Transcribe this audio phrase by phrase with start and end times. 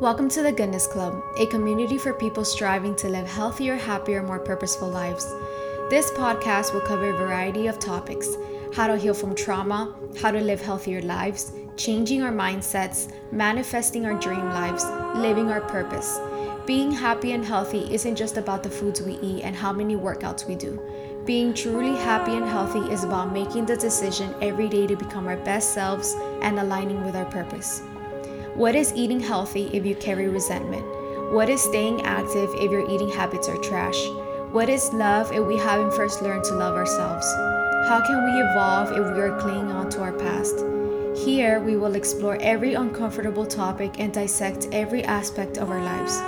[0.00, 4.38] Welcome to the Goodness Club, a community for people striving to live healthier, happier, more
[4.38, 5.26] purposeful lives.
[5.90, 8.26] This podcast will cover a variety of topics
[8.74, 14.18] how to heal from trauma, how to live healthier lives, changing our mindsets, manifesting our
[14.18, 14.86] dream lives,
[15.18, 16.18] living our purpose.
[16.64, 20.48] Being happy and healthy isn't just about the foods we eat and how many workouts
[20.48, 20.80] we do.
[21.26, 25.36] Being truly happy and healthy is about making the decision every day to become our
[25.36, 27.82] best selves and aligning with our purpose.
[28.60, 30.84] What is eating healthy if you carry resentment?
[31.32, 33.98] What is staying active if your eating habits are trash?
[34.52, 37.24] What is love if we haven't first learned to love ourselves?
[37.88, 40.56] How can we evolve if we are clinging on to our past?
[41.24, 46.20] Here, we will explore every uncomfortable topic and dissect every aspect of our lives.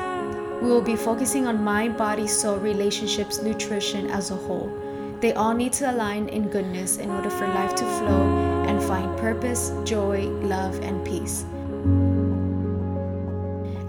[0.62, 4.72] We will be focusing on mind, body, soul, relationships, nutrition as a whole.
[5.20, 9.18] They all need to align in goodness in order for life to flow and find
[9.18, 11.44] purpose, joy, love, and peace.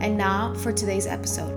[0.03, 1.55] And now for today's episode.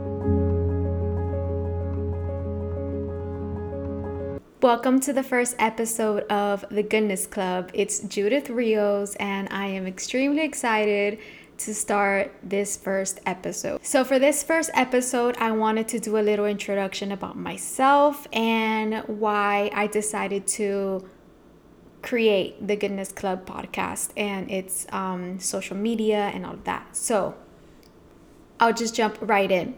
[4.62, 7.72] Welcome to the first episode of The Goodness Club.
[7.74, 11.19] It's Judith Rios, and I am extremely excited
[11.58, 13.84] to start this first episode.
[13.84, 19.02] So, for this first episode, I wanted to do a little introduction about myself and
[19.08, 21.05] why I decided to
[22.02, 26.97] create the Goodness Club podcast and its um, social media and all of that.
[26.97, 27.34] So,
[28.60, 29.74] I'll just jump right in.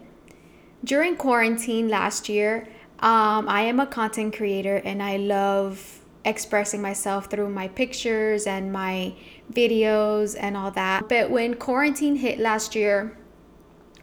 [0.83, 2.67] During quarantine last year,
[2.99, 8.71] um, I am a content creator and I love expressing myself through my pictures and
[8.71, 9.13] my
[9.51, 11.07] videos and all that.
[11.09, 13.17] But when quarantine hit last year,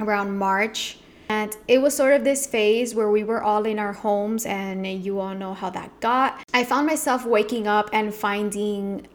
[0.01, 3.93] around March, and it was sort of this phase where we were all in our
[3.93, 6.43] homes, and you all know how that got.
[6.55, 9.09] I found myself waking up and finding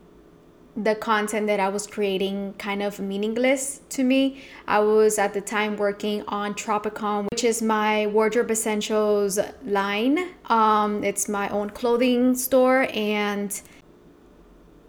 [0.75, 4.41] the content that I was creating kind of meaningless to me.
[4.67, 10.34] I was at the time working on Tropicom, which is my wardrobe essentials line.
[10.45, 13.62] Um, it's my own clothing store, and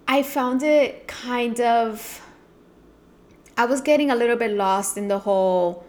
[0.07, 2.21] I found it kind of.
[3.57, 5.85] I was getting a little bit lost in the whole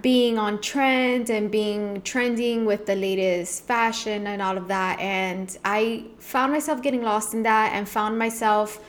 [0.00, 5.00] being on trend and being trending with the latest fashion and all of that.
[5.00, 8.80] And I found myself getting lost in that and found myself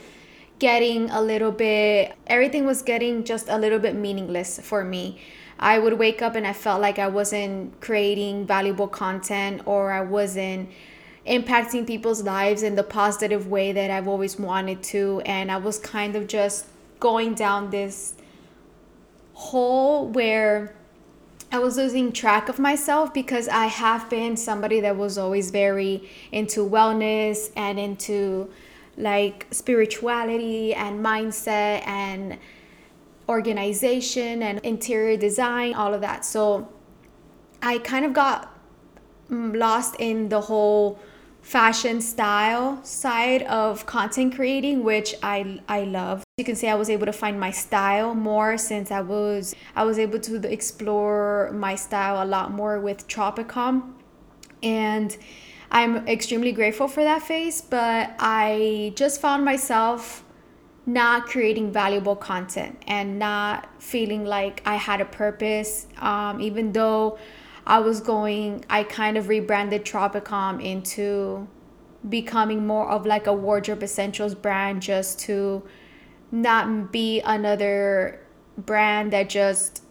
[0.58, 5.20] getting a little bit, everything was getting just a little bit meaningless for me.
[5.58, 10.02] I would wake up and I felt like I wasn't creating valuable content or I
[10.02, 10.68] wasn't
[11.26, 15.22] impacting people's lives in the positive way that I've always wanted to.
[15.24, 16.66] And I was kind of just
[17.00, 18.14] going down this
[19.32, 20.74] hole where
[21.52, 26.08] I was losing track of myself because I have been somebody that was always very
[26.32, 28.50] into wellness and into
[28.96, 32.38] like spirituality and mindset and
[33.28, 36.24] organization and interior design, all of that.
[36.24, 36.68] So
[37.62, 38.56] I kind of got
[39.30, 40.98] mm, lost in the whole
[41.42, 46.24] fashion style side of content creating which I I love.
[46.38, 49.84] You can say I was able to find my style more since I was I
[49.84, 53.92] was able to explore my style a lot more with Tropicom
[54.60, 55.16] and
[55.70, 60.24] I'm extremely grateful for that phase, but I just found myself
[60.86, 65.88] not creating valuable content and not feeling like I had a purpose.
[65.98, 67.18] Um, even though
[67.66, 71.48] I was going, I kind of rebranded Tropicom into
[72.08, 75.64] becoming more of like a wardrobe essentials brand just to
[76.30, 78.20] not be another
[78.56, 79.82] brand that just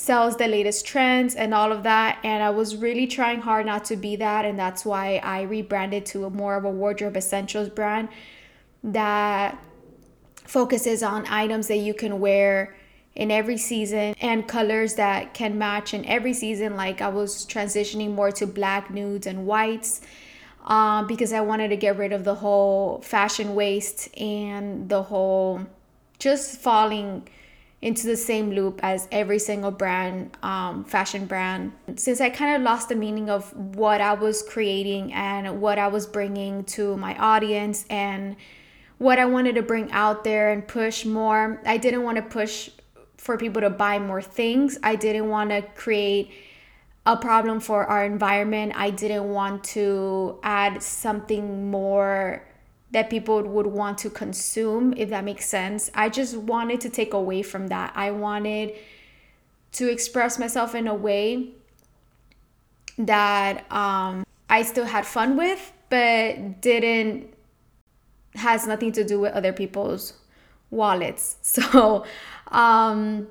[0.00, 2.18] sells the latest trends and all of that.
[2.24, 4.46] And I was really trying hard not to be that.
[4.46, 8.08] And that's why I rebranded to a more of a wardrobe essentials brand
[8.82, 9.62] that
[10.46, 12.74] focuses on items that you can wear
[13.14, 16.76] in every season and colors that can match in every season.
[16.76, 20.00] Like I was transitioning more to black, nudes, and whites.
[20.64, 25.66] Um, because I wanted to get rid of the whole fashion waste and the whole
[26.18, 27.28] just falling
[27.82, 31.72] into the same loop as every single brand, um, fashion brand.
[31.96, 35.88] Since I kind of lost the meaning of what I was creating and what I
[35.88, 38.36] was bringing to my audience and
[38.98, 42.68] what I wanted to bring out there and push more, I didn't want to push
[43.16, 44.78] for people to buy more things.
[44.82, 46.30] I didn't want to create
[47.06, 48.72] a problem for our environment.
[48.76, 52.44] I didn't want to add something more
[52.92, 55.90] that people would want to consume, if that makes sense.
[55.94, 57.92] I just wanted to take away from that.
[57.94, 58.74] I wanted
[59.72, 61.50] to express myself in a way
[62.98, 67.34] that um, I still had fun with, but didn't
[68.34, 70.14] has nothing to do with other people's
[70.70, 71.36] wallets.
[71.42, 72.04] So
[72.48, 73.28] um,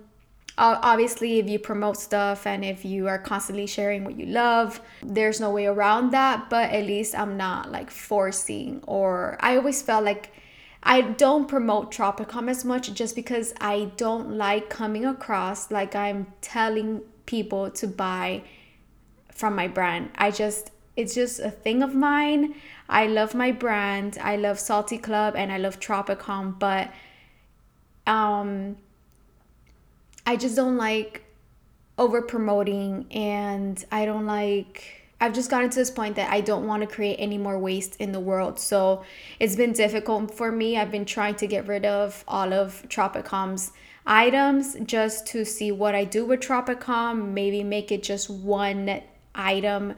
[0.59, 5.39] obviously if you promote stuff and if you are constantly sharing what you love there's
[5.39, 10.03] no way around that but at least i'm not like forcing or i always felt
[10.03, 10.31] like
[10.83, 16.27] i don't promote tropicom as much just because i don't like coming across like i'm
[16.41, 18.41] telling people to buy
[19.39, 20.09] from my brand.
[20.15, 22.55] I just it's just a thing of mine.
[22.89, 24.17] I love my brand.
[24.21, 26.91] I love salty club and i love tropicom but
[28.05, 28.75] um
[30.29, 31.23] I just don't like
[31.97, 36.67] over promoting and I don't like I've just gotten to this point that I don't
[36.67, 38.59] want to create any more waste in the world.
[38.59, 39.03] So
[39.39, 40.77] it's been difficult for me.
[40.77, 43.71] I've been trying to get rid of all of Tropicom's
[44.05, 49.01] items just to see what I do with Tropicom, maybe make it just one
[49.33, 49.95] item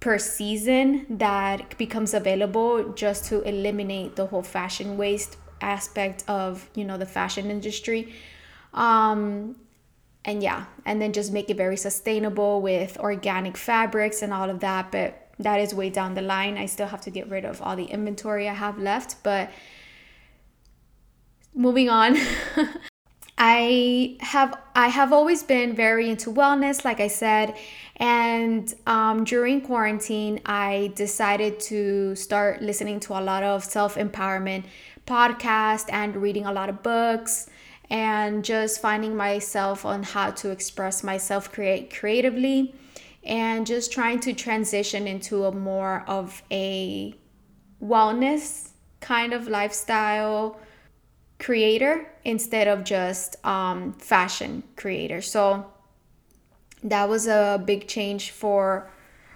[0.00, 6.86] per season that becomes available just to eliminate the whole fashion waste aspect of, you
[6.86, 8.14] know, the fashion industry.
[8.74, 9.56] Um,
[10.24, 14.60] and yeah, and then just make it very sustainable with organic fabrics and all of
[14.60, 14.92] that.
[14.92, 16.58] But that is way down the line.
[16.58, 19.22] I still have to get rid of all the inventory I have left.
[19.22, 19.50] But
[21.54, 22.16] moving on.
[23.42, 27.56] I have I have always been very into wellness, like I said,
[27.96, 34.64] and um, during quarantine, I decided to start listening to a lot of self empowerment
[35.06, 37.48] podcasts and reading a lot of books
[37.90, 42.74] and just finding myself on how to express myself create creatively
[43.24, 47.14] and just trying to transition into a more of a
[47.82, 48.70] wellness
[49.00, 50.58] kind of lifestyle
[51.38, 55.20] creator instead of just um, fashion creator.
[55.20, 55.66] So
[56.84, 58.90] that was a big change for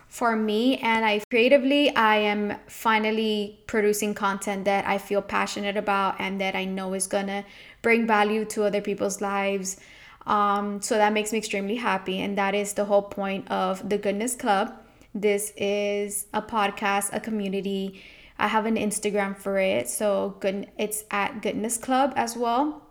[0.09, 6.21] for me and I creatively I am finally producing content that I feel passionate about
[6.21, 7.45] and that I know is to
[7.85, 9.77] bring value to other people's lives.
[10.27, 13.99] Um, so that makes me extremely happy and that is the whole point of the
[13.99, 14.75] Goodness Club.
[15.15, 18.03] This is a podcast, a community.
[18.39, 19.89] I have an Instagram for it.
[19.89, 22.83] So good it's at Goodness Club as well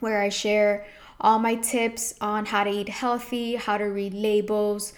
[0.00, 0.86] where I share
[1.20, 4.92] all my tips on how to eat healthy, how to read labels,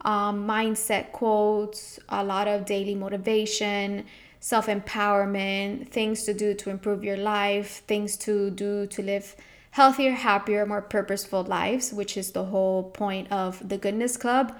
[0.00, 4.06] um, mindset quotes, a lot of daily motivation,
[4.46, 9.34] self empowerment, things to do to improve your life, things to do to live
[9.72, 14.56] healthier, happier, more purposeful lives, which is the whole point of the Goodness Club.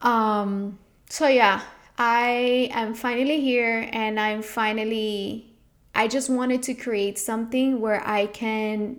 [0.00, 0.78] Um,
[1.10, 1.60] so, yeah,
[1.98, 5.52] I am finally here and I'm finally,
[5.94, 8.96] I just wanted to create something where I can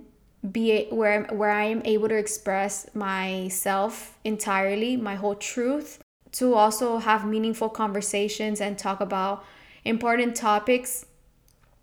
[0.51, 6.03] be where where I am able to express myself entirely, my whole truth,
[6.33, 9.43] to also have meaningful conversations and talk about
[9.85, 11.05] important topics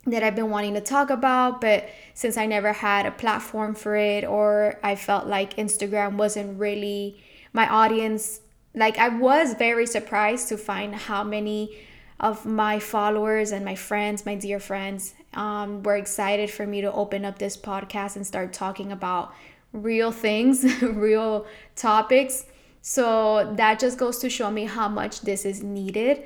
[0.06, 3.94] that I've been wanting to talk about, but since I never had a platform for
[3.94, 7.22] it or I felt like Instagram wasn't really
[7.52, 8.40] my audience,
[8.74, 11.78] like I was very surprised to find how many
[12.18, 16.92] of my followers and my friends, my dear friends, um, were excited for me to
[16.92, 19.32] open up this podcast and start talking about
[19.72, 21.46] real things, real
[21.76, 22.46] topics.
[22.80, 26.22] So that just goes to show me how much this is needed.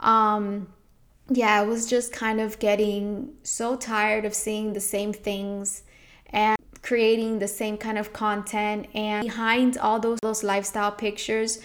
[0.00, 0.68] Um,
[1.30, 5.82] yeah, I was just kind of getting so tired of seeing the same things
[6.26, 8.88] and creating the same kind of content.
[8.94, 11.60] And behind all those those lifestyle pictures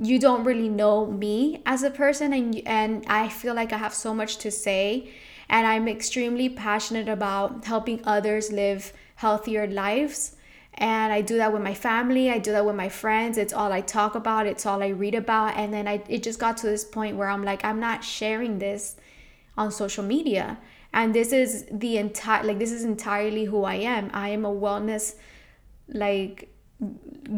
[0.00, 2.32] you don't really know me as a person.
[2.32, 5.10] And and I feel like I have so much to say.
[5.48, 10.36] And I'm extremely passionate about helping others live healthier lives.
[10.74, 13.36] And I do that with my family, I do that with my friends.
[13.36, 15.56] It's all I talk about, it's all I read about.
[15.56, 18.58] And then I it just got to this point where I'm like, I'm not sharing
[18.58, 18.96] this
[19.56, 20.58] on social media.
[20.92, 24.10] And this is the entire like this is entirely who I am.
[24.14, 25.16] I am a wellness
[25.88, 26.54] like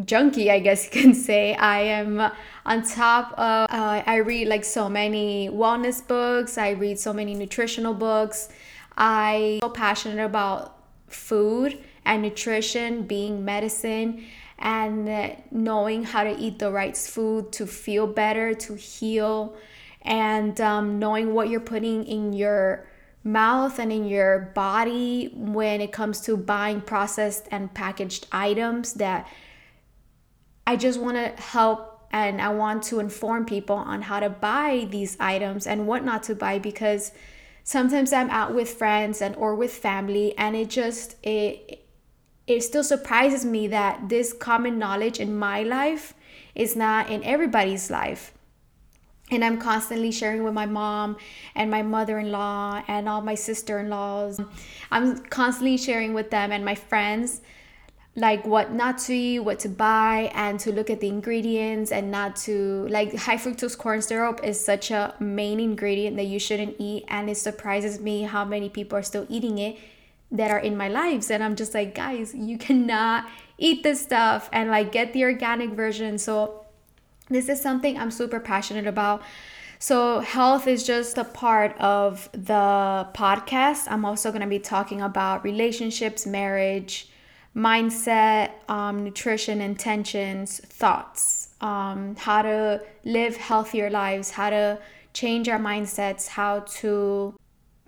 [0.05, 1.55] junkie, I guess you can say.
[1.55, 2.21] I am
[2.67, 7.35] on top of, uh, I read like so many wellness books, I read so many
[7.35, 8.49] nutritional books.
[8.97, 14.27] I'm so passionate about food and nutrition being medicine
[14.59, 19.57] and knowing how to eat the right food to feel better, to heal,
[20.03, 22.87] and um, knowing what you're putting in your
[23.23, 29.29] mouth and in your body when it comes to buying processed and packaged items that
[30.67, 34.89] I just want to help and I want to inform people on how to buy
[34.91, 37.13] these items and what not to buy because
[37.63, 41.80] sometimes I'm out with friends and or with family and it just it
[42.51, 46.15] it still surprises me that this common knowledge in my life
[46.55, 48.33] is not in everybody's life
[49.31, 51.17] and I'm constantly sharing with my mom
[51.55, 54.41] and my mother-in-law and all my sister-in-laws.
[54.91, 57.41] I'm constantly sharing with them and my friends
[58.17, 62.11] like what not to eat, what to buy, and to look at the ingredients and
[62.11, 66.75] not to like high fructose corn syrup is such a main ingredient that you shouldn't
[66.81, 67.05] eat.
[67.07, 69.79] And it surprises me how many people are still eating it
[70.33, 71.31] that are in my lives.
[71.31, 75.71] And I'm just like, guys, you cannot eat this stuff and like get the organic
[75.71, 76.19] version.
[76.19, 76.65] So,
[77.29, 79.23] this is something I'm super passionate about.
[79.79, 83.87] So, health is just a part of the podcast.
[83.89, 87.09] I'm also going to be talking about relationships, marriage,
[87.55, 94.79] mindset, um, nutrition, intentions, thoughts, um, how to live healthier lives, how to
[95.13, 97.35] change our mindsets, how to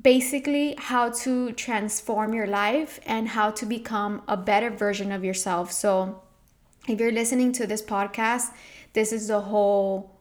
[0.03, 5.73] basically how to transform your life and how to become a better version of yourself.
[5.73, 6.23] So,
[6.89, 8.53] if you're listening to this podcast,
[8.93, 10.19] this is the whole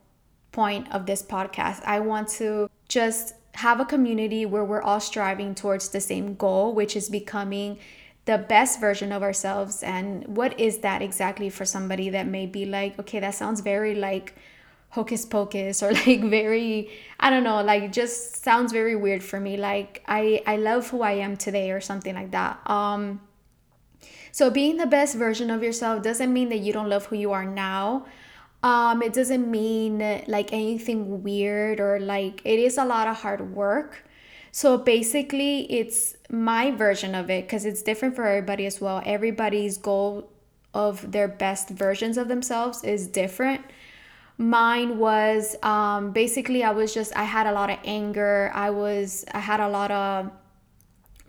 [0.51, 1.83] point of this podcast.
[1.83, 6.73] I want to just have a community where we're all striving towards the same goal,
[6.73, 7.79] which is becoming
[8.25, 12.65] the best version of ourselves and what is that exactly for somebody that may be
[12.65, 14.35] like okay that sounds very like
[14.91, 19.57] hocus pocus or like very i don't know like just sounds very weird for me
[19.57, 23.21] like i i love who i am today or something like that um
[24.31, 27.31] so being the best version of yourself doesn't mean that you don't love who you
[27.31, 28.05] are now
[28.63, 33.55] um it doesn't mean like anything weird or like it is a lot of hard
[33.55, 34.03] work
[34.51, 39.01] so basically, it's my version of it because it's different for everybody as well.
[39.05, 40.29] Everybody's goal
[40.73, 43.61] of their best versions of themselves is different.
[44.41, 48.49] Mine was um, basically, I was just, I had a lot of anger.
[48.55, 50.31] I was, I had a lot of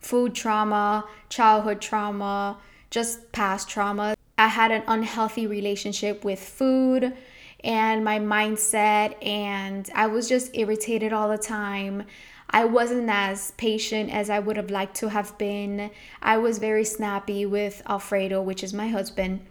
[0.00, 2.56] food trauma, childhood trauma,
[2.88, 4.14] just past trauma.
[4.38, 7.14] I had an unhealthy relationship with food
[7.62, 12.04] and my mindset, and I was just irritated all the time.
[12.48, 15.90] I wasn't as patient as I would have liked to have been.
[16.22, 19.46] I was very snappy with Alfredo, which is my husband.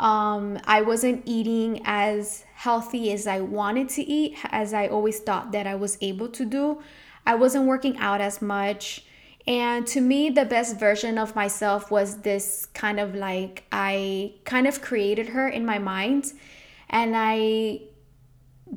[0.00, 5.52] Um, I wasn't eating as healthy as I wanted to eat, as I always thought
[5.52, 6.80] that I was able to do.
[7.26, 9.04] I wasn't working out as much.
[9.46, 14.66] And to me, the best version of myself was this kind of like I kind
[14.66, 16.32] of created her in my mind.
[16.90, 17.80] And I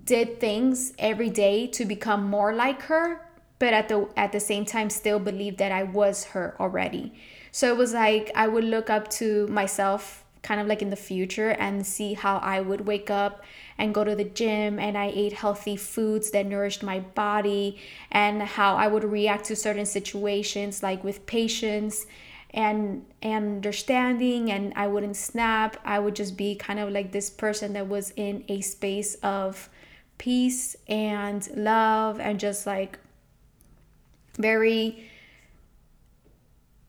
[0.03, 3.21] did things every day to become more like her
[3.61, 7.13] but at the at the same time still believe that I was her already.
[7.51, 10.95] So it was like I would look up to myself kind of like in the
[10.95, 13.43] future and see how I would wake up
[13.77, 17.79] and go to the gym and I ate healthy foods that nourished my body
[18.11, 22.05] and how I would react to certain situations like with patience
[22.53, 25.77] and and understanding and I wouldn't snap.
[25.85, 29.69] I would just be kind of like this person that was in a space of
[30.17, 32.99] peace and love and just like
[34.37, 35.10] very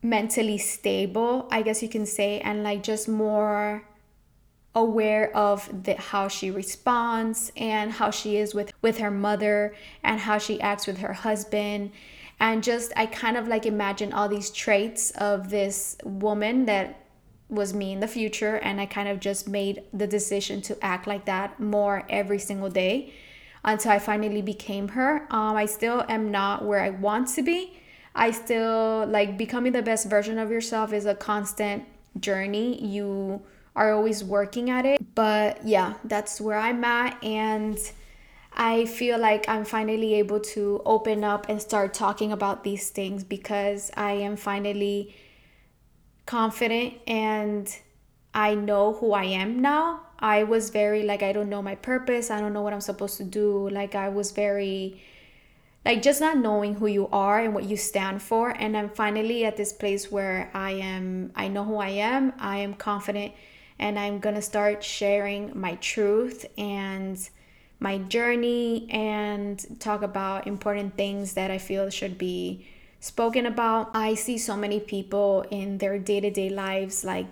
[0.03, 3.85] mentally stable, I guess you can say, and like just more
[4.75, 10.21] aware of the, how she responds and how she is with with her mother and
[10.21, 11.91] how she acts with her husband
[12.41, 17.07] and just I kind of like imagine all these traits of this woman that
[17.49, 21.07] was me in the future and I kind of just made the decision to act
[21.07, 23.13] like that more every single day
[23.65, 25.27] until I finally became her.
[25.31, 27.79] Um, I still am not where I want to be.
[28.15, 31.85] I still like becoming the best version of yourself is a constant
[32.21, 32.85] journey.
[32.85, 33.43] You
[33.75, 35.15] are always working at it.
[35.15, 37.23] But yeah, that's where I'm at.
[37.25, 37.79] And
[38.55, 43.25] I feel like I'm finally able to open up and start talking about these things
[43.25, 45.15] because I am finally
[46.27, 47.75] confident and
[48.35, 50.01] I know who I am now.
[50.19, 52.31] I was very like I don't know my purpose.
[52.31, 53.69] I don't know what I'm supposed to do.
[53.71, 55.03] Like I was very
[55.85, 59.45] like just not knowing who you are and what you stand for and I'm finally
[59.45, 62.33] at this place where I am I know who I am.
[62.39, 63.33] I am confident
[63.79, 67.19] and I'm going to start sharing my truth and
[67.81, 72.65] my journey and talk about important things that I feel should be
[73.01, 73.91] spoken about.
[73.93, 77.27] I see so many people in their day-to-day lives like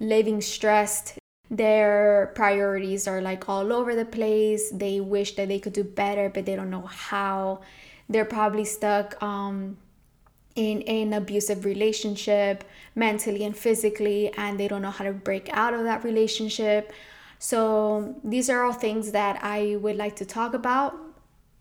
[0.00, 1.18] living stressed
[1.50, 4.70] their priorities are like all over the place.
[4.70, 7.60] They wish that they could do better but they don't know how.
[8.08, 9.78] They're probably stuck um,
[10.54, 15.74] in an abusive relationship mentally and physically and they don't know how to break out
[15.74, 16.92] of that relationship.
[17.38, 20.96] So these are all things that i would like to talk about.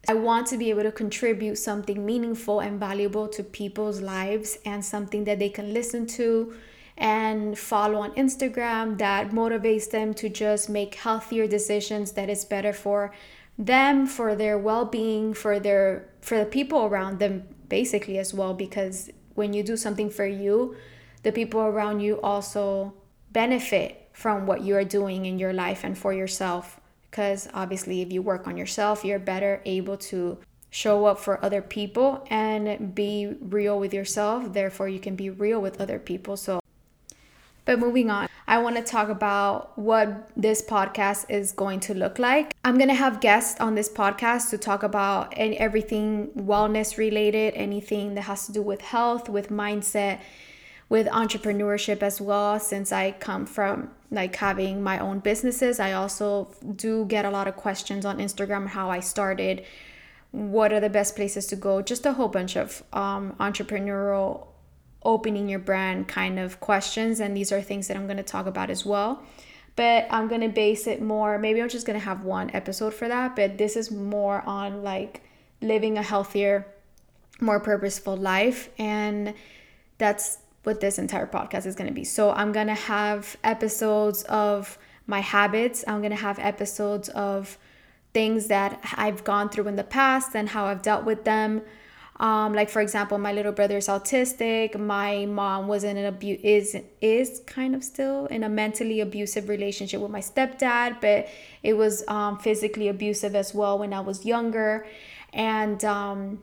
[0.08, 4.84] I want to be able to contribute something meaningful and valuable to people's lives and
[4.84, 6.54] something that they can listen to,
[6.98, 12.74] and follow on Instagram that motivates them to just make healthier decisions that is better
[12.74, 13.12] for
[13.58, 19.10] them, for their well-being, for their for the people around them basically as well because
[19.36, 20.76] when you do something for you,
[21.24, 22.94] the people around you also
[23.32, 26.80] benefit from what you are doing in your life and for yourself.
[27.10, 30.38] Because obviously, if you work on yourself, you're better able to
[30.70, 34.54] show up for other people and be real with yourself.
[34.54, 36.36] Therefore, you can be real with other people.
[36.38, 36.60] So,
[37.66, 42.20] but moving on, I want to talk about what this podcast is going to look
[42.20, 42.54] like.
[42.66, 47.54] I'm going to have guests on this podcast to talk about and everything wellness related,
[47.56, 50.20] anything that has to do with health, with mindset,
[50.90, 55.80] with entrepreneurship as well since I come from like having my own businesses.
[55.80, 59.66] I also do get a lot of questions on Instagram how I started,
[60.32, 64.48] what are the best places to go, just a whole bunch of um, entrepreneurial
[65.04, 67.20] opening your brand kind of questions.
[67.20, 69.24] And these are things that I'm going to talk about as well.
[69.76, 72.94] But I'm going to base it more, maybe I'm just going to have one episode
[72.94, 73.36] for that.
[73.36, 75.24] But this is more on like
[75.62, 76.68] living a healthier,
[77.42, 78.70] more purposeful life.
[78.78, 79.34] And
[79.98, 82.04] that's what this entire podcast is going to be.
[82.04, 87.58] So I'm going to have episodes of my habits, I'm going to have episodes of
[88.14, 91.62] things that I've gone through in the past and how I've dealt with them.
[92.24, 94.80] Um, like for example, my little brother is autistic.
[94.80, 99.50] My mom was in an abuse is is kind of still in a mentally abusive
[99.50, 101.28] relationship with my stepdad, but
[101.64, 104.88] it was um, physically abusive as well when I was younger,
[105.34, 106.42] and um,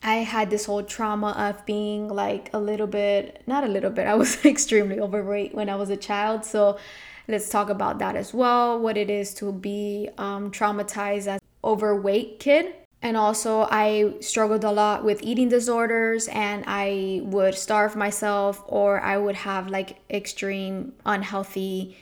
[0.00, 4.06] I had this whole trauma of being like a little bit, not a little bit.
[4.06, 6.78] I was extremely overweight when I was a child, so
[7.26, 8.78] let's talk about that as well.
[8.78, 14.70] What it is to be um, traumatized as overweight kid and also, I struggled a
[14.70, 20.92] lot with eating disorders, and I would starve myself, or I would have like extreme
[21.06, 21.96] unhealthy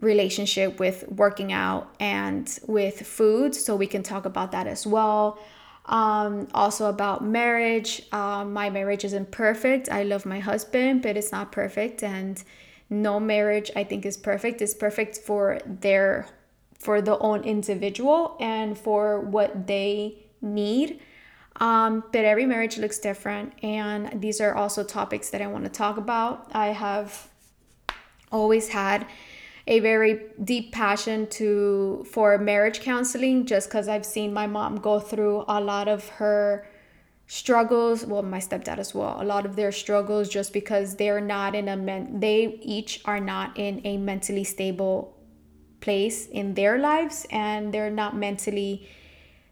[0.00, 3.54] relationship with working out and with food.
[3.54, 5.38] So, we can talk about that as well.
[5.86, 8.02] Um, also, about marriage.
[8.10, 9.90] Um, my marriage isn't perfect.
[9.90, 12.02] I love my husband, but it's not perfect.
[12.02, 12.42] And
[12.88, 14.62] no marriage, I think, is perfect.
[14.62, 16.26] It's perfect for their
[16.84, 21.00] for the own individual and for what they need.
[21.56, 25.70] Um, but every marriage looks different, and these are also topics that I want to
[25.70, 26.50] talk about.
[26.52, 27.28] I have
[28.30, 29.06] always had
[29.66, 35.00] a very deep passion to for marriage counseling just because I've seen my mom go
[35.00, 36.66] through a lot of her
[37.26, 41.54] struggles well my stepdad as well a lot of their struggles just because they're not
[41.54, 45.13] in a men they each are not in a mentally stable
[45.84, 48.88] place in their lives and they're not mentally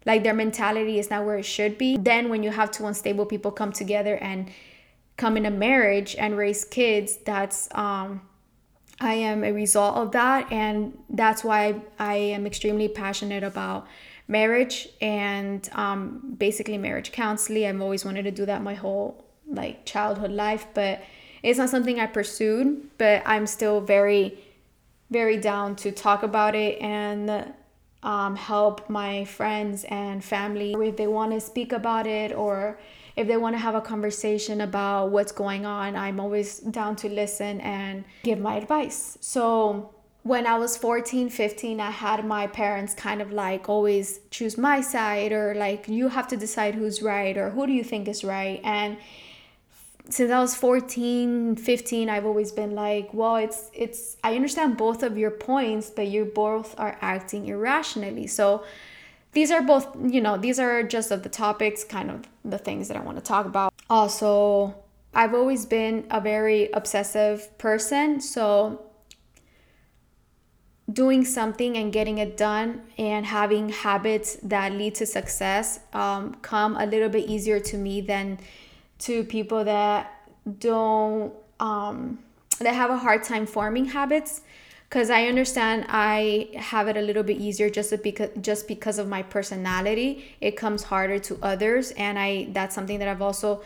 [0.04, 1.96] like their mentality is not where it should be.
[1.96, 4.50] Then when you have two unstable people come together and
[5.16, 8.22] come in a marriage and raise kids that's um
[9.00, 10.50] i am a result of that.
[10.50, 11.60] And that's why
[11.98, 13.86] i am extremely passionate about
[14.26, 17.66] marriage and um basically marriage counseling.
[17.66, 19.24] I've always wanted to do that my whole
[19.60, 21.02] like childhood life but
[21.42, 22.66] it's not something i pursued
[22.96, 24.38] but i'm still very
[25.12, 27.52] very down to talk about it and
[28.02, 32.78] um, help my friends and family if they want to speak about it or
[33.14, 35.94] if they want to have a conversation about what's going on.
[35.96, 39.18] I'm always down to listen and give my advice.
[39.20, 39.94] So,
[40.24, 44.80] when I was 14, 15, I had my parents kind of like always choose my
[44.80, 48.22] side or like you have to decide who's right or who do you think is
[48.22, 48.60] right.
[48.62, 48.98] And
[50.08, 55.02] since I was 14, 15, I've always been like, well, it's it's I understand both
[55.02, 58.26] of your points, but you both are acting irrationally.
[58.26, 58.64] So
[59.32, 62.88] these are both, you know, these are just of the topics, kind of the things
[62.88, 63.72] that I want to talk about.
[63.88, 64.74] Also,
[65.14, 68.82] I've always been a very obsessive person, so
[70.92, 76.76] doing something and getting it done and having habits that lead to success um, come
[76.76, 78.38] a little bit easier to me than
[79.02, 82.18] to people that don't um,
[82.58, 84.42] that have a hard time forming habits
[84.92, 89.08] because I understand I have it a little bit easier just because just because of
[89.08, 90.36] my personality.
[90.40, 93.62] It comes harder to others, and I that's something that I've also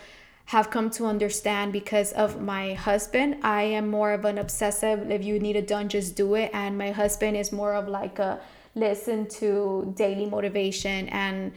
[0.46, 3.38] have come to understand because of my husband.
[3.42, 5.11] I am more of an obsessive.
[5.11, 6.53] If you need it done, just do it.
[6.55, 8.38] And my husband is more of like a
[8.77, 11.51] listen to daily motivation and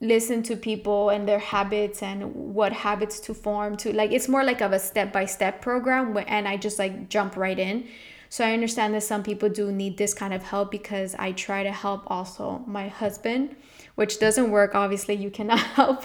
[0.00, 4.44] listen to people and their habits and what habits to form to like it's more
[4.44, 7.88] like of a step by step program and I just like jump right in.
[8.30, 11.62] So I understand that some people do need this kind of help because I try
[11.62, 13.56] to help also my husband,
[13.94, 14.74] which doesn't work.
[14.74, 16.04] Obviously, you cannot help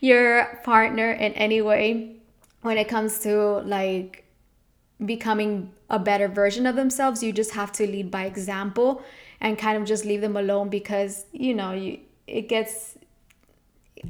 [0.00, 2.16] your partner in any way
[2.62, 4.24] when it comes to like
[5.04, 7.22] becoming a better version of themselves.
[7.22, 9.02] You just have to lead by example
[9.40, 12.96] and kind of just leave them alone because, you know, you it gets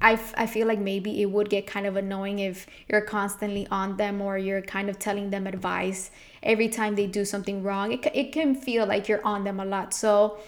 [0.01, 3.97] I, I feel like maybe it would get kind of annoying if you're constantly on
[3.97, 6.11] them or you're kind of telling them advice
[6.43, 7.93] every time they do something wrong.
[7.93, 9.95] It, it can feel like you're on them a lot.
[9.95, 10.39] So,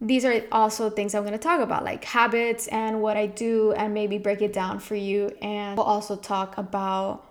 [0.00, 3.72] these are also things I'm going to talk about, like habits and what I do,
[3.72, 5.34] and maybe break it down for you.
[5.40, 7.24] And we'll also talk about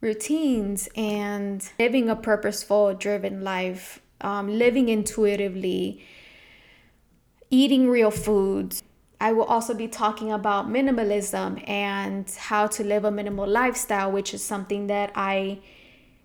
[0.00, 6.04] routines and living a purposeful, driven life, um, living intuitively,
[7.50, 8.82] eating real foods.
[9.20, 14.32] I will also be talking about minimalism and how to live a minimal lifestyle, which
[14.32, 15.58] is something that I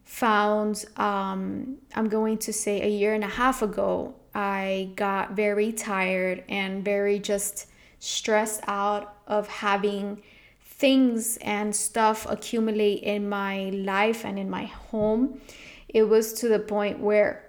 [0.06, 5.72] found, um, I'm going to say, a year and a half ago I got very
[5.72, 7.68] tired and very just
[8.00, 10.22] stressed out of having
[10.64, 15.40] things and stuff accumulate in my life and in my home.
[15.88, 17.44] It was to the point where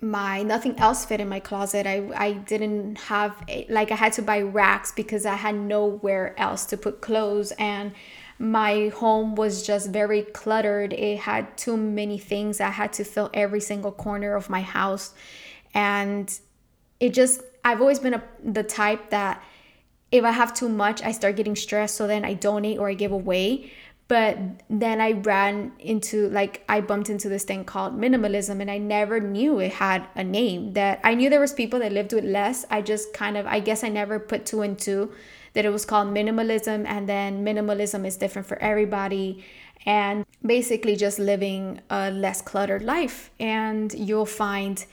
[0.00, 1.86] my nothing else fit in my closet.
[1.86, 6.64] I I didn't have like I had to buy racks because I had nowhere else
[6.66, 7.92] to put clothes and
[8.38, 10.92] my home was just very cluttered.
[10.92, 12.60] It had too many things.
[12.60, 15.14] I had to fill every single corner of my house
[15.74, 16.38] and
[17.00, 19.42] it just i've always been a, the type that
[20.10, 22.94] if i have too much i start getting stressed so then i donate or i
[22.94, 23.70] give away
[24.08, 24.36] but
[24.68, 29.20] then i ran into like i bumped into this thing called minimalism and i never
[29.20, 32.64] knew it had a name that i knew there was people that lived with less.
[32.70, 35.12] I just kind of i guess i never put two and two
[35.54, 39.44] that it was called minimalism and then minimalism is different for everybody
[39.86, 43.30] and basically just living a less cluttered life.
[43.40, 44.84] And you'll find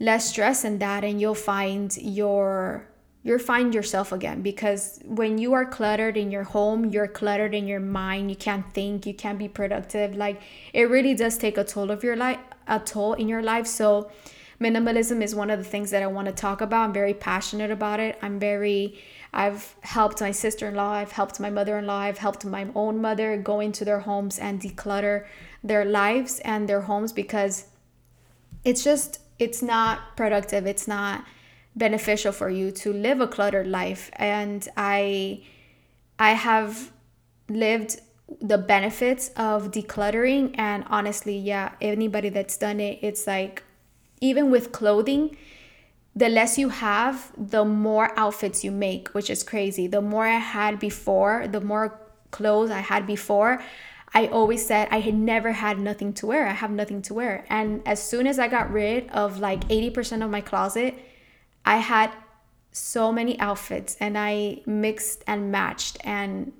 [0.00, 2.88] less stress in that and you'll find your
[3.22, 7.66] you'll find yourself again because when you are cluttered in your home you're cluttered in
[7.68, 10.40] your mind you can't think you can't be productive like
[10.72, 13.66] it really does take a toll of your life a toll in your life.
[13.66, 14.10] So
[14.60, 16.84] minimalism is one of the things that i want to talk about.
[16.84, 18.18] I'm very passionate about it.
[18.22, 18.98] I'm very
[19.34, 23.82] i've helped my sister-in-law i've helped my mother-in-law i've helped my own mother go into
[23.82, 25.24] their homes and declutter
[25.64, 27.64] their lives and their homes because
[28.62, 31.24] it's just it's not productive it's not
[31.74, 35.40] beneficial for you to live a cluttered life and i
[36.18, 36.92] i have
[37.48, 38.00] lived
[38.40, 43.62] the benefits of decluttering and honestly yeah anybody that's done it it's like
[44.20, 45.36] even with clothing
[46.14, 50.38] the less you have the more outfits you make which is crazy the more i
[50.38, 51.98] had before the more
[52.30, 53.62] clothes i had before
[54.14, 56.46] I always said I had never had nothing to wear.
[56.46, 57.46] I have nothing to wear.
[57.48, 60.94] And as soon as I got rid of like 80% of my closet,
[61.64, 62.10] I had
[62.72, 66.52] so many outfits and I mixed and matched and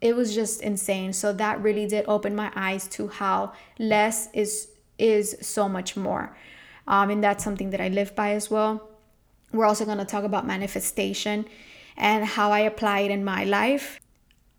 [0.00, 1.12] it was just insane.
[1.12, 6.36] So that really did open my eyes to how less is is so much more.
[6.86, 8.88] Um, and that's something that I live by as well.
[9.52, 11.46] We're also going to talk about manifestation
[11.96, 14.00] and how I apply it in my life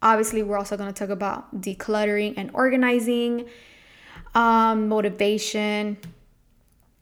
[0.02, 3.46] obviously we're also going to talk about decluttering and organizing
[4.36, 5.98] um, motivation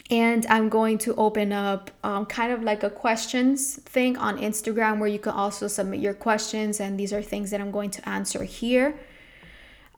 [0.10, 5.00] and i'm going to open up um, kind of like a questions thing on instagram
[5.00, 8.08] where you can also submit your questions and these are things that i'm going to
[8.08, 8.98] answer here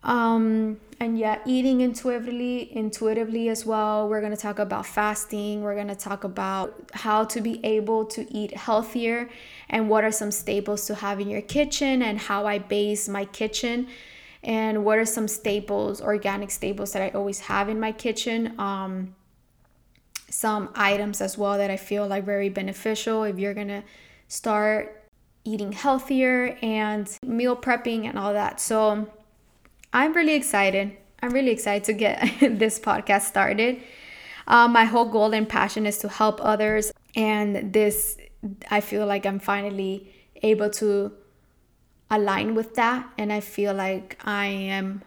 [0.03, 4.07] um, and yeah, eating intuitively, intuitively as well.
[4.07, 5.61] We're gonna talk about fasting.
[5.61, 9.29] We're gonna talk about how to be able to eat healthier
[9.69, 13.25] and what are some staples to have in your kitchen and how I base my
[13.25, 13.87] kitchen
[14.41, 18.57] and what are some staples, organic staples that I always have in my kitchen.
[18.57, 19.15] Um,
[20.29, 23.83] some items as well that I feel like very beneficial if you're gonna
[24.27, 24.99] start
[25.43, 28.59] eating healthier and meal prepping and all that.
[28.59, 29.07] So
[29.93, 30.95] I'm really excited.
[31.21, 32.19] I'm really excited to get
[32.59, 33.81] this podcast started.
[34.47, 38.17] Um, my whole goal and passion is to help others, and this
[38.71, 40.11] I feel like I'm finally
[40.41, 41.11] able to
[42.09, 45.03] align with that, and I feel like I am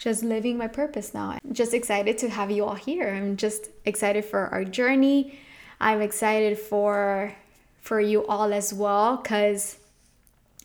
[0.00, 1.38] just living my purpose now.
[1.44, 3.10] I'm just excited to have you all here.
[3.10, 5.38] I'm just excited for our journey.
[5.78, 7.34] I'm excited for
[7.82, 9.78] for you all as well cuz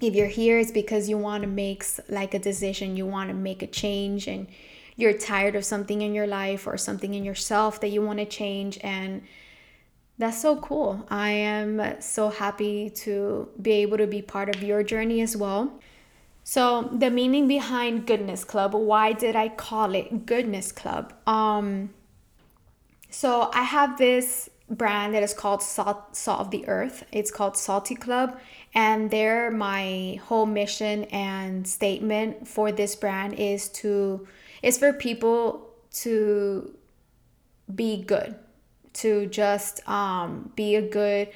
[0.02, 3.34] if you're here it's because you want to make like a decision you want to
[3.34, 4.48] make a change and
[4.98, 8.26] you're tired of something in your life or something in yourself that you want to
[8.26, 9.22] change and
[10.18, 14.84] that's so cool i am so happy to be able to be part of your
[14.84, 15.80] journey as well
[16.48, 21.90] so the meaning behind goodness club why did i call it goodness club um
[23.10, 27.04] so i have this brand that is called Salt, Salt of the Earth.
[27.12, 28.40] It's called Salty Club.
[28.74, 34.28] And there, my whole mission and statement for this brand is to,
[34.64, 36.76] is for people to
[37.74, 38.36] be good,
[38.94, 41.30] to just um, be a good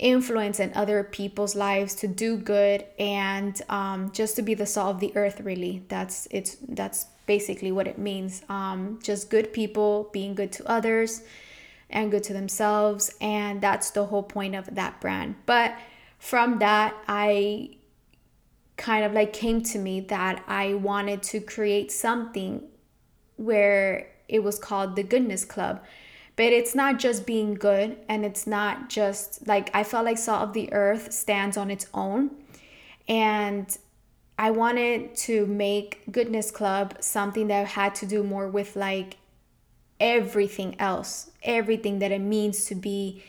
[0.00, 4.94] influence in other people's lives to do good and um, just to be the salt
[4.96, 5.84] of the earth really.
[5.88, 8.42] That's it's that's basically what it means.
[8.48, 11.22] Um, just good people being good to others
[11.88, 13.14] and good to themselves.
[13.20, 15.36] And that's the whole point of that brand.
[15.46, 15.76] But
[16.20, 17.70] from that i
[18.76, 22.62] kind of like came to me that i wanted to create something
[23.36, 25.82] where it was called the goodness club
[26.40, 30.40] but it's not just being good and it's not just like I felt like Salt
[30.40, 32.30] of the Earth stands on its own.
[33.06, 33.76] And
[34.38, 39.18] I wanted to make Goodness Club something that had to do more with like
[40.00, 43.22] everything else, everything that it means to be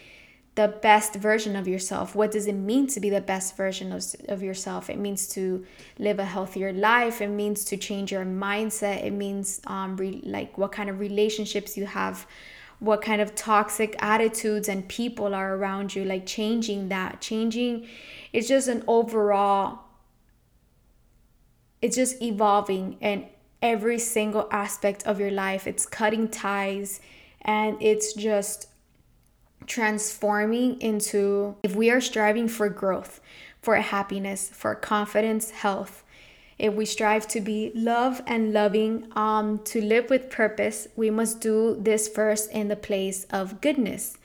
[0.56, 2.15] the best version of yourself.
[2.15, 4.89] What does it mean to be the best version of, of yourself?
[4.89, 5.65] It means to
[6.00, 7.19] live a healthier life.
[7.19, 9.04] It means to change your mindset.
[9.04, 12.26] It means um, re- like what kind of relationships you have
[12.82, 17.22] what kind of toxic attitudes and people are around you like changing that.
[17.22, 17.88] Changing
[18.34, 19.80] it's just an overall
[21.82, 23.28] it's just evolving in
[23.62, 25.67] every single aspect of your life.
[25.67, 27.00] It's cutting ties
[27.41, 28.67] and it's just
[29.67, 33.22] transforming into if we are striving for growth
[33.62, 36.04] for happiness for confidence health
[36.62, 41.41] if we strive to be love and loving, um, to live with purpose, we must
[41.41, 44.19] do this first in the place of goodness.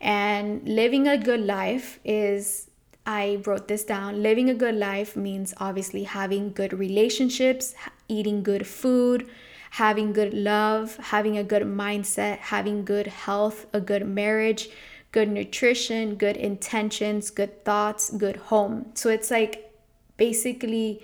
[0.00, 2.70] And living a good life is,
[3.04, 4.22] I wrote this down.
[4.22, 7.74] Living a good life means obviously having good relationships,
[8.08, 9.28] eating good food,
[9.72, 14.70] having good love, having a good mindset, having good health, a good marriage,
[15.12, 18.86] good nutrition, good intentions, good thoughts, good home.
[18.94, 19.74] So it's like
[20.16, 21.02] basically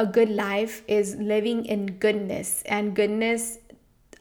[0.00, 3.58] a good life is living in goodness, and goodness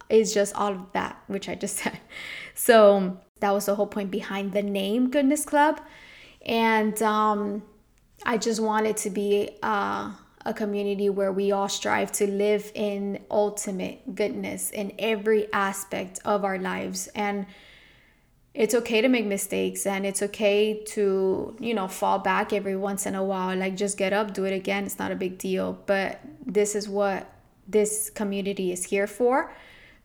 [0.09, 1.99] is just all of that, which I just said.
[2.53, 5.79] So that was the whole point behind the name Goodness Club.
[6.45, 7.63] And um,
[8.25, 10.11] I just wanted to be uh,
[10.45, 16.43] a community where we all strive to live in ultimate goodness in every aspect of
[16.43, 17.07] our lives.
[17.15, 17.45] And
[18.53, 23.05] it's okay to make mistakes and it's okay to you know fall back every once
[23.05, 25.79] in a while like just get up do it again it's not a big deal.
[25.85, 27.31] But this is what
[27.67, 29.53] this community is here for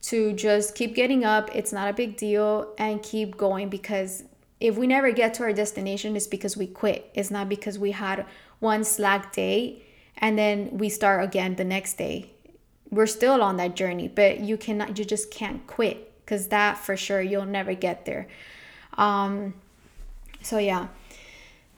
[0.02, 4.24] to just keep getting up it's not a big deal and keep going because
[4.60, 7.10] if we never get to our destination it's because we quit.
[7.14, 8.26] It's not because we had
[8.60, 9.82] one slack day
[10.18, 12.30] and then we start again the next day.
[12.90, 16.96] We're still on that journey but you cannot you just can't quit because that for
[16.96, 18.26] sure you'll never get there.
[18.96, 19.54] Um,
[20.42, 20.88] so yeah.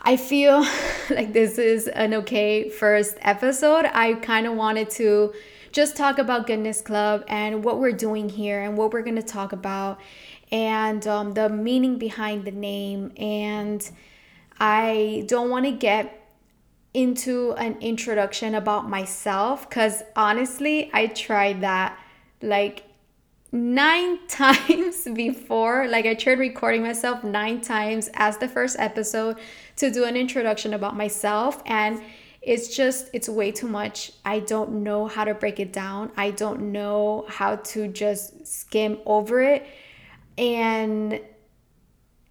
[0.01, 0.61] I feel
[1.11, 3.87] like this is an okay first episode.
[3.87, 5.35] I kind of wanted to
[5.73, 9.23] just talk about Goodness Club and what we're doing here and what we're going to
[9.23, 10.01] talk about
[10.53, 13.13] and um, the meaning behind the name.
[13.17, 13.89] And
[14.59, 16.23] I don't want to get
[16.95, 21.99] into an introduction about myself because honestly, I tried that
[22.41, 22.85] like
[23.53, 25.89] nine times before.
[25.89, 29.39] Like I tried recording myself nine times as the first episode
[29.77, 31.63] to do an introduction about myself.
[31.67, 32.03] And
[32.43, 34.13] it's just, it's way too much.
[34.25, 36.13] I don't know how to break it down.
[36.17, 39.67] I don't know how to just skim over it.
[40.39, 41.21] And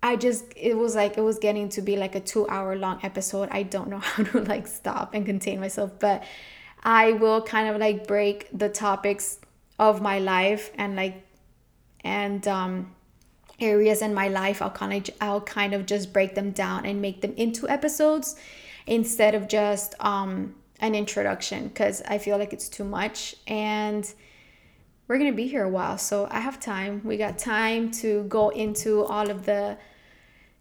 [0.01, 2.99] I just, it was like, it was getting to be like a two hour long
[3.03, 3.49] episode.
[3.51, 6.23] I don't know how to like stop and contain myself, but
[6.83, 9.39] I will kind of like break the topics
[9.77, 11.25] of my life and like
[12.03, 12.95] and um
[13.59, 17.01] areas in my life I'll kind of I'll kind of just break them down and
[17.01, 18.35] make them into episodes
[18.87, 23.35] instead of just um an introduction cuz I feel like it's too much.
[23.47, 24.11] And
[25.07, 27.01] we're to be here a while so I have time.
[27.03, 29.77] We got time to go into all of the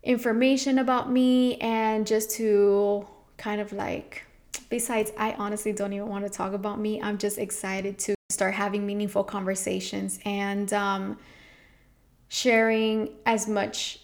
[0.03, 3.07] information about me and just to
[3.38, 4.24] kind of like
[4.69, 8.55] besides I honestly don't even want to talk about me I'm just excited to start
[8.55, 11.19] having meaningful conversations and um,
[12.29, 14.01] sharing as much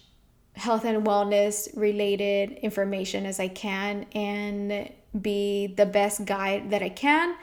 [0.53, 6.89] health and wellness related information as I can and be the best guide that I
[6.89, 7.35] can.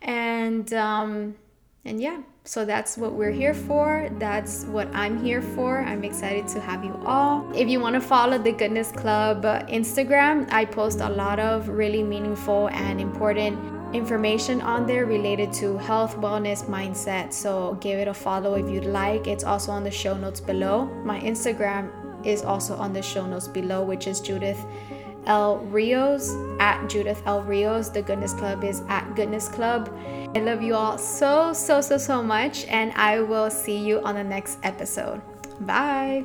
[0.00, 1.36] And um,
[1.84, 4.08] and yeah, so that's what we're here for.
[4.18, 5.80] That's what I'm here for.
[5.80, 7.50] I'm excited to have you all.
[7.54, 12.02] If you want to follow the Goodness Club Instagram, I post a lot of really
[12.02, 13.58] meaningful and important
[13.94, 17.32] information on there related to health, wellness, mindset.
[17.32, 19.26] So give it a follow if you'd like.
[19.26, 20.86] It's also on the show notes below.
[21.04, 21.90] My Instagram
[22.24, 24.64] is also on the show notes below, which is Judith
[25.26, 25.58] L.
[25.58, 27.42] Rios at Judith L.
[27.42, 27.88] Rios.
[27.90, 29.94] The Goodness Club is at Goodness Club.
[30.34, 34.14] I love you all so, so, so, so much, and I will see you on
[34.14, 35.20] the next episode.
[35.60, 36.24] Bye.